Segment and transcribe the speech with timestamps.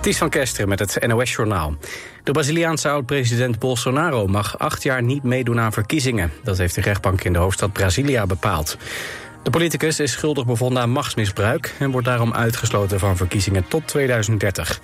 [0.00, 1.74] Ties van Kesteren met het NOS-journaal.
[2.24, 6.32] De Braziliaanse oud-president Bolsonaro mag acht jaar niet meedoen aan verkiezingen.
[6.44, 8.76] Dat heeft de rechtbank in de hoofdstad Brasilia bepaald.
[9.42, 11.74] De politicus is schuldig bevonden aan machtsmisbruik...
[11.78, 14.80] en wordt daarom uitgesloten van verkiezingen tot 2030.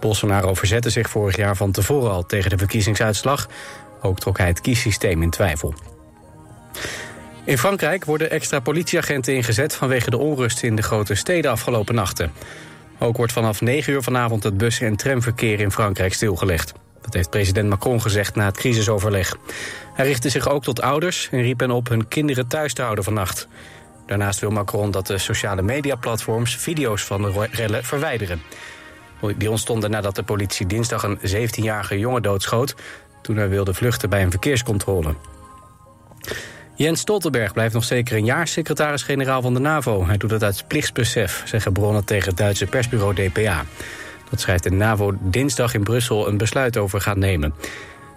[0.00, 3.48] Bolsonaro verzette zich vorig jaar van tevoren al tegen de verkiezingsuitslag.
[4.02, 5.74] Ook trok hij het kiessysteem in twijfel.
[7.44, 9.74] In Frankrijk worden extra politieagenten ingezet...
[9.74, 12.32] vanwege de onrust in de grote steden afgelopen nachten.
[12.98, 16.72] Ook wordt vanaf 9 uur vanavond het bus- en tramverkeer in Frankrijk stilgelegd.
[17.00, 19.36] Dat heeft president Macron gezegd na het crisisoverleg.
[19.94, 23.04] Hij richtte zich ook tot ouders en riep hen op hun kinderen thuis te houden
[23.04, 23.48] vannacht.
[24.06, 28.42] Daarnaast wil Macron dat de sociale mediaplatforms video's van de rellen verwijderen.
[29.36, 32.74] Die ontstonden nadat de politie dinsdag een 17-jarige jongen doodschoot...
[33.22, 35.14] toen hij wilde vluchten bij een verkeerscontrole.
[36.76, 40.06] Jens Stoltenberg blijft nog zeker een jaar secretaris-generaal van de NAVO.
[40.06, 43.64] Hij doet het uit plichtsbesef, zeggen bronnen tegen het Duitse persbureau DPA.
[44.30, 47.54] Dat schrijft de NAVO dinsdag in Brussel een besluit over gaat nemen.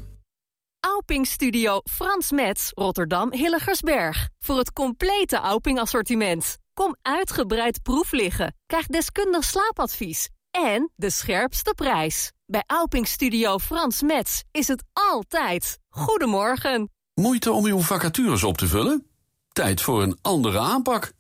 [0.81, 4.28] Auping Studio Frans Metz, Rotterdam Hilligersberg.
[4.38, 6.56] Voor het complete Auping assortiment.
[6.75, 8.54] Kom uitgebreid proef liggen.
[8.66, 10.28] Krijg deskundig slaapadvies.
[10.50, 12.32] En de scherpste prijs.
[12.50, 15.78] Bij Alping Studio Frans Metz is het altijd.
[15.88, 16.91] Goedemorgen.
[17.14, 19.06] Moeite om uw vacatures op te vullen?
[19.53, 21.12] Tijd voor een andere aanpak.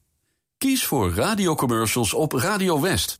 [0.58, 3.18] Kies voor radiocommercials op Radio West.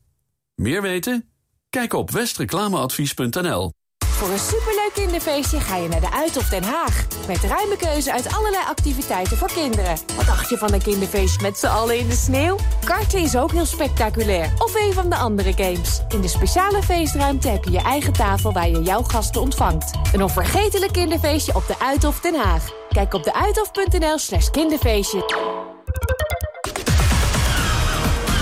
[0.55, 1.33] Meer weten?
[1.71, 3.73] Kijk op westreclameadvies.nl.
[4.19, 7.07] Voor een superleuk kinderfeestje ga je naar de Uithof Den Haag.
[7.27, 9.97] Met ruime keuze uit allerlei activiteiten voor kinderen.
[10.17, 12.57] Wat dacht je van een kinderfeestje met z'n allen in de sneeuw?
[12.85, 14.53] Karten is ook heel spectaculair.
[14.59, 16.01] Of een van de andere games.
[16.09, 19.91] In de speciale feestruimte heb je je eigen tafel waar je jouw gasten ontvangt.
[20.13, 22.65] Een onvergetelijk kinderfeestje op de Uithof Den Haag.
[22.89, 25.21] Kijk op deuithof.nl slash kinderfeestje.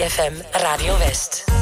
[0.07, 1.56] FM Radio West.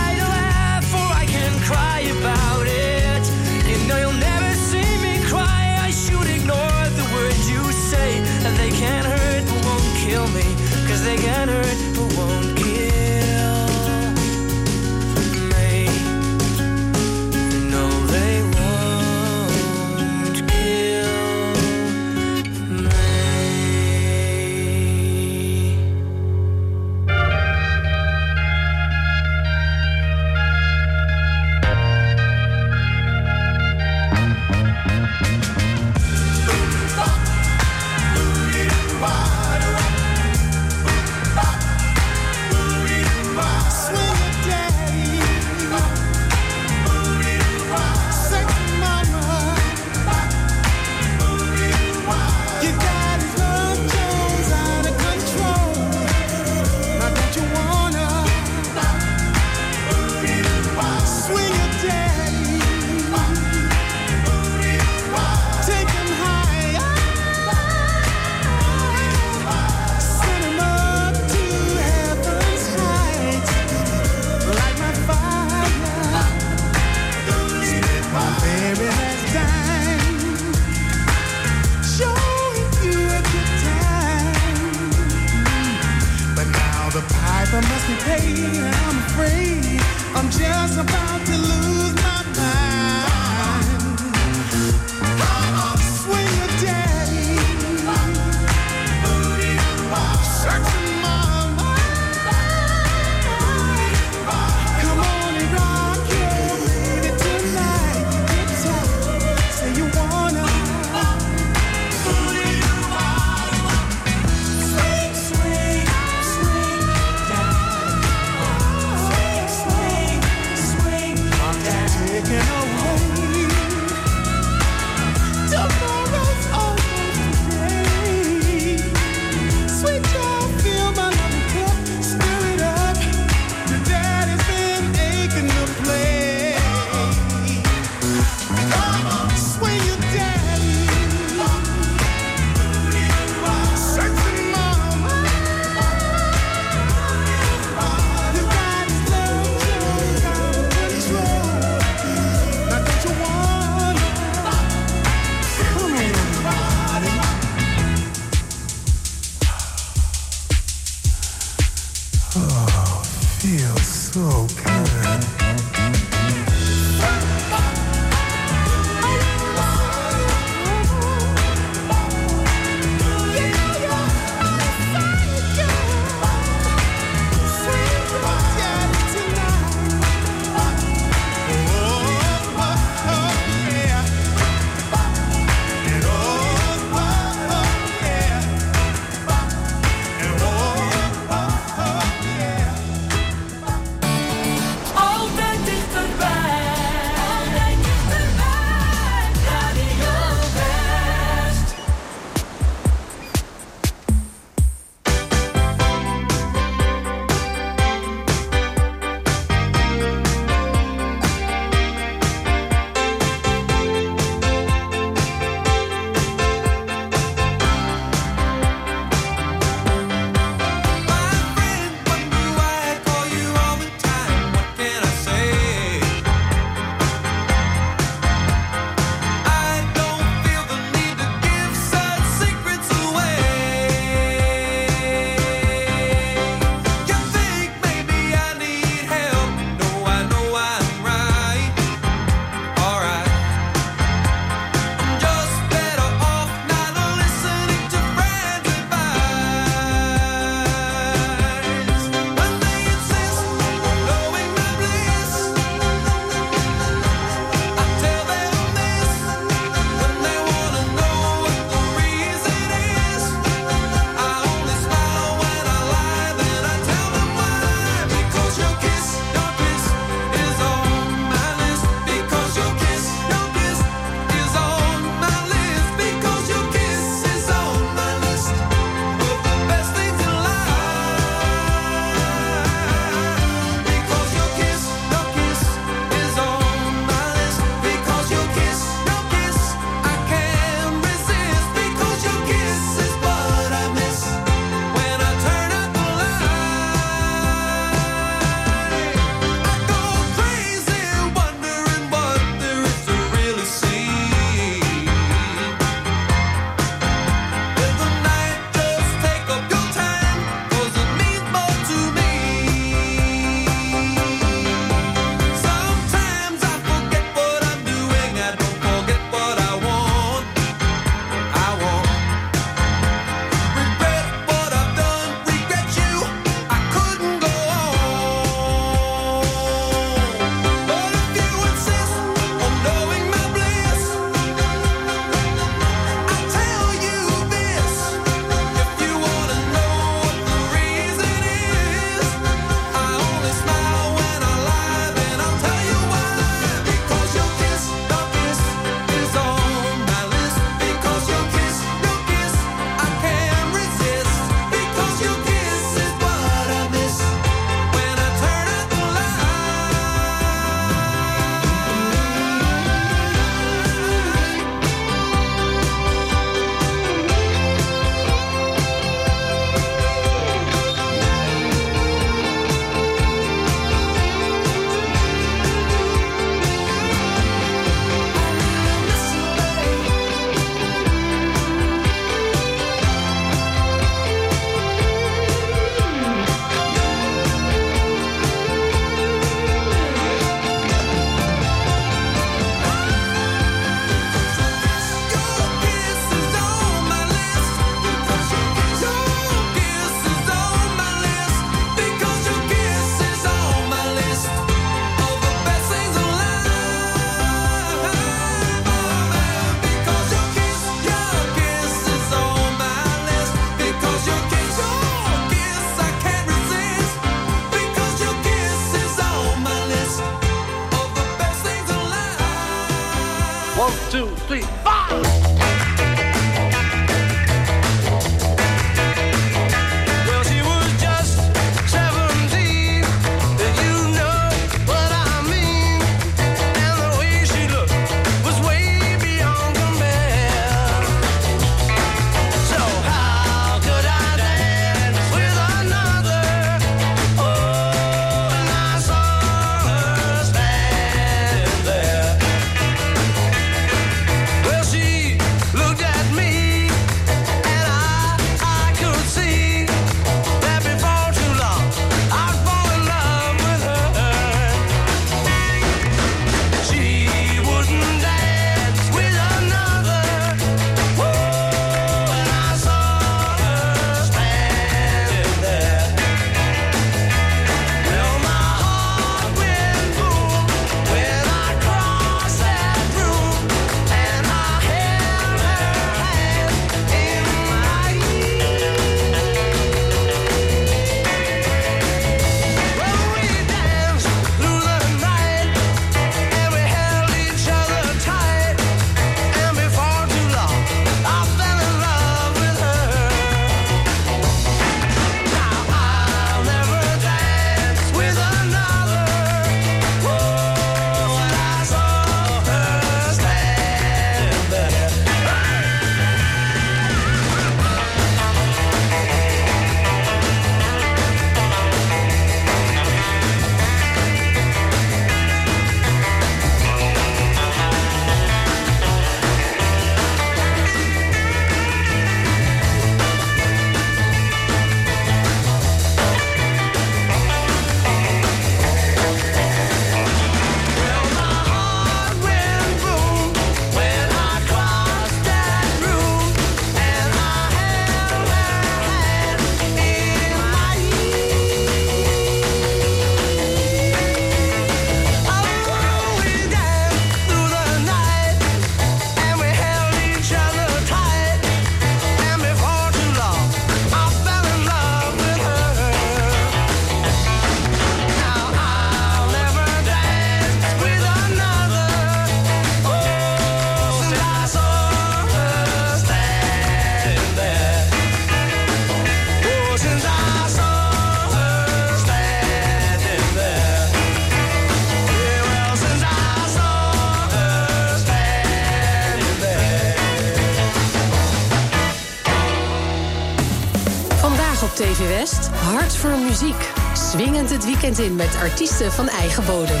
[595.98, 596.90] hart voor muziek.
[597.12, 600.00] Swingend het weekend in met artiesten van eigen bodem.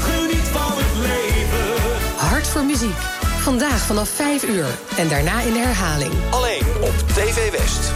[0.00, 2.16] Geniet van het leven.
[2.16, 2.98] Hart voor muziek.
[3.40, 6.12] Vandaag vanaf 5 uur en daarna in de herhaling.
[6.30, 7.95] Alleen op TV West.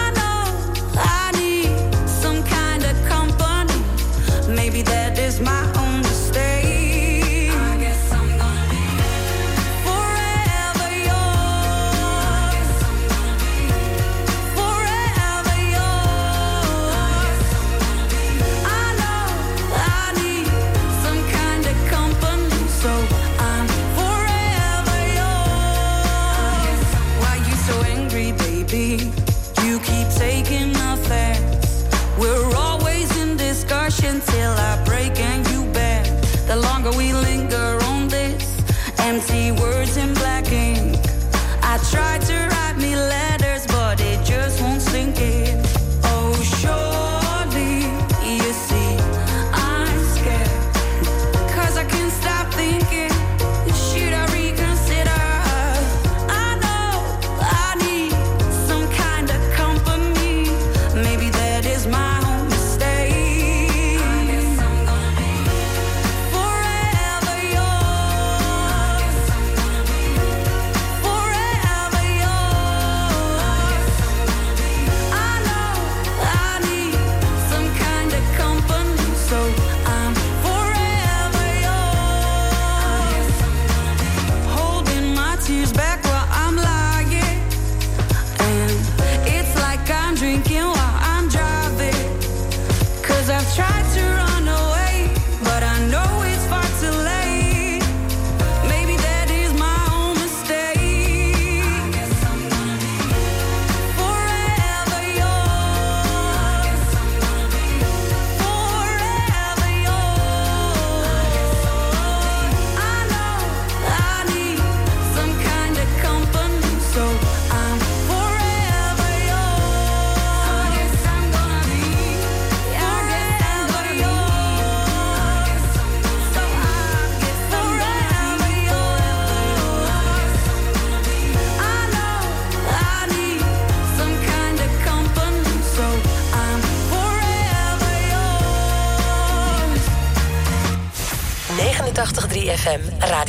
[4.83, 5.10] that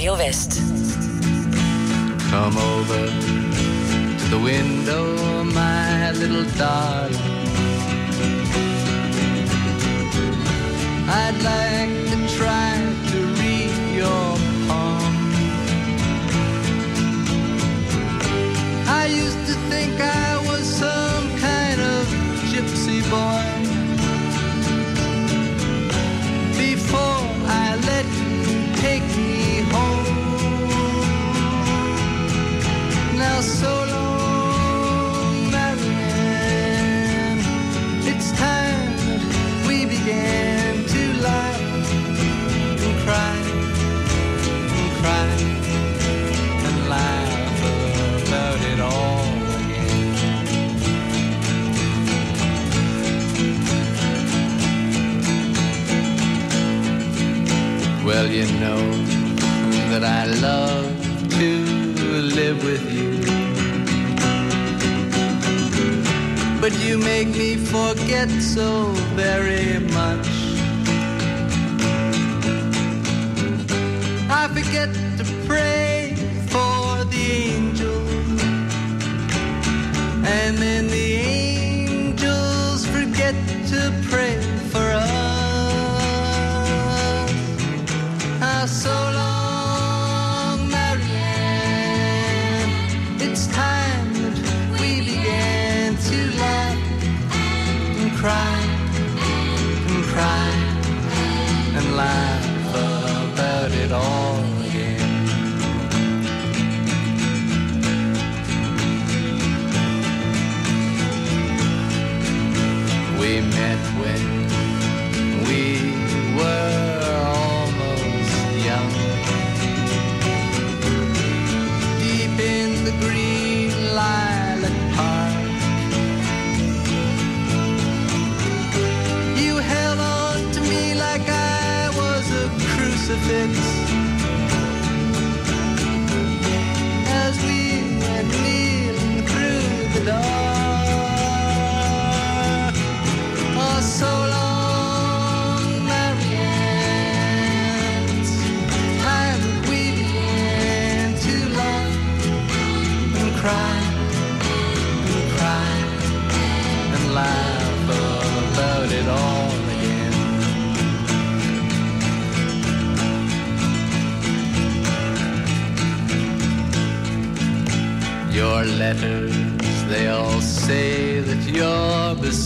[0.02, 0.61] Radio West.
[74.72, 75.41] get to.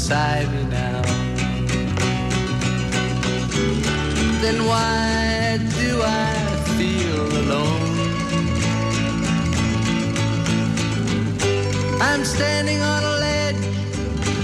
[0.08, 1.02] Beside me now.
[4.40, 6.32] Then why do I
[6.76, 7.96] feel alone?
[12.00, 13.64] I'm standing on a ledge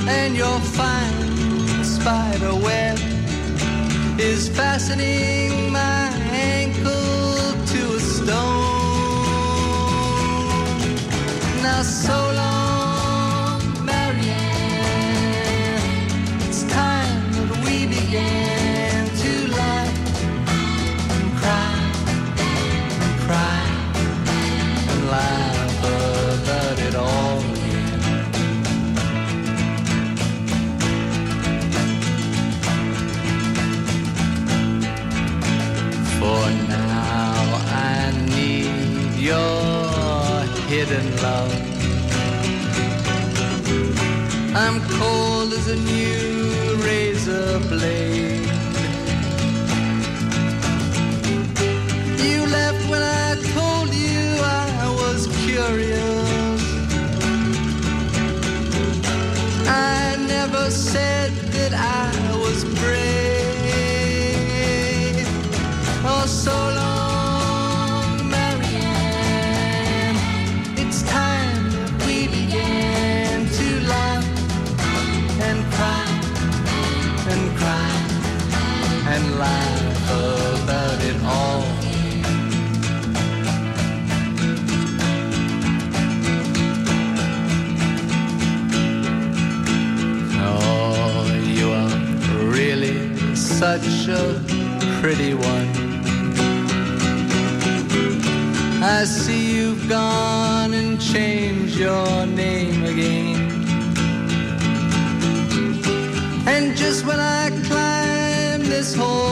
[0.09, 2.99] and your fine spider web
[4.19, 6.11] is fastening my
[6.59, 8.83] ankle to a stone.
[11.63, 12.52] Now so long,
[40.93, 41.53] hidden love.
[44.55, 48.49] I'm cold as a new razor blade.
[52.25, 56.63] You left when I told you I was curious.
[59.67, 63.13] I never said that I was brave.
[66.05, 66.72] Oh, so
[93.81, 94.39] such a
[95.01, 95.69] pretty one.
[98.83, 103.41] I see you've gone and changed your name again.
[106.47, 109.32] And just when I climb this whole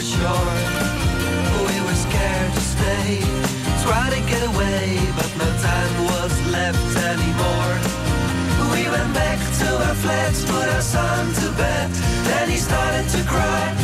[0.00, 0.56] Our shore.
[1.68, 3.20] We were scared to stay,
[3.84, 7.74] try to get away, but no time was left anymore.
[8.72, 11.90] We went back to our flats, put our son to bed,
[12.28, 13.79] then he started to cry,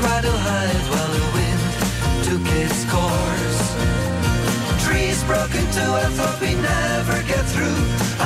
[0.00, 1.62] tried to hide while the wind
[2.26, 3.62] took its course.
[4.84, 7.80] Trees broke into, I thought we'd never get through.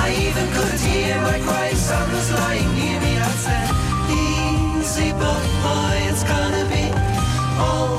[0.04, 3.12] I even couldn't hear my crying son was lying near me.
[3.16, 3.68] I said,
[4.12, 6.84] Easy, boy, it's gonna be
[7.56, 7.91] alright,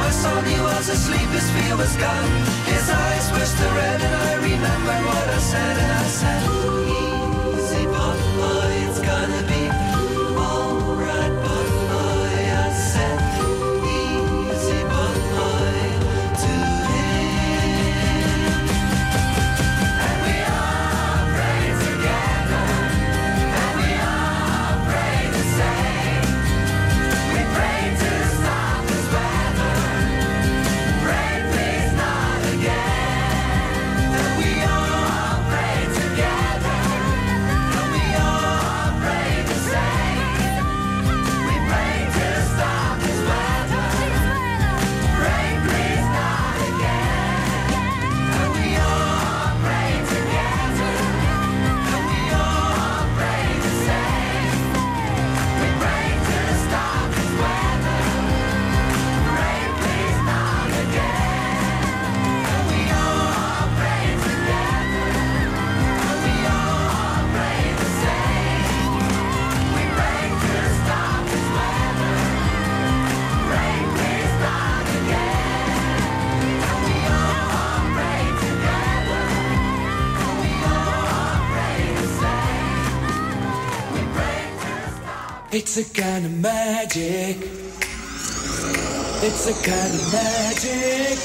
[0.00, 2.32] my son, he was asleep, his fear was gone.
[2.74, 6.49] His eyes were still red, and I remembered what I said, and I said,
[85.52, 87.38] It's a kind of magic.
[89.20, 91.18] It's a kind of magic.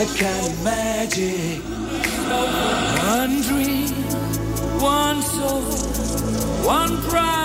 [0.00, 1.62] A kind of magic.
[3.06, 3.88] One dream,
[4.80, 5.62] one soul,
[6.66, 7.43] one prize,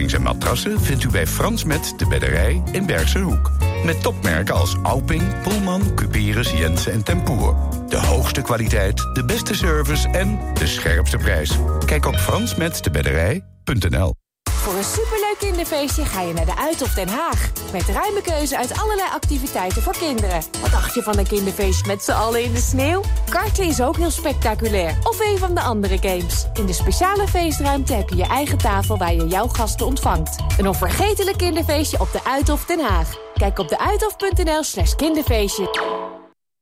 [0.00, 3.50] boksprings en matrassen vindt u bij Frans Met de Bedderij in Bergse Hoek.
[3.84, 7.56] Met topmerken als Alping, Pullman, Cuperus, Jensen en Tempoer.
[7.88, 11.58] De hoogste kwaliteit, de beste service en de scherpste prijs.
[11.86, 14.19] Kijk op fransmetdebedderij.nl
[14.60, 17.50] Voor een superleuk kinderfeestje ga je naar de Uithof Den Haag.
[17.72, 20.42] Met ruime keuze uit allerlei activiteiten voor kinderen.
[20.60, 23.02] Wat dacht je van een kinderfeestje met z'n allen in de sneeuw?
[23.28, 24.98] Karten is ook heel spectaculair.
[25.02, 26.46] Of een van de andere games.
[26.52, 30.36] In de speciale feestruimte heb je je eigen tafel waar je jouw gasten ontvangt.
[30.58, 33.14] Een onvergetelijk kinderfeestje op de Uithof Den Haag.
[33.34, 35.98] Kijk op deuithof.nl slash kinderfeestje.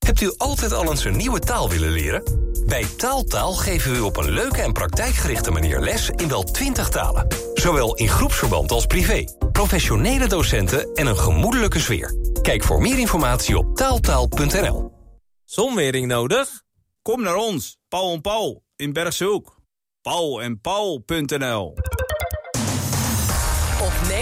[0.04, 2.22] Hebt u altijd al eens een nieuwe taal willen leren?
[2.66, 6.88] Bij Taaltaal geven we u op een leuke en praktijkgerichte manier les in wel 20
[6.88, 7.26] talen.
[7.54, 9.24] Zowel in groepsverband als privé.
[9.52, 12.14] Professionele docenten en een gemoedelijke sfeer.
[12.42, 14.92] Kijk voor meer informatie op taaltaal.nl.
[15.44, 16.62] Zonwering nodig?
[17.02, 19.60] Kom naar ons, Paul en Paul, in Bergse Hoek.
[20.02, 21.74] Paul en Paul.nl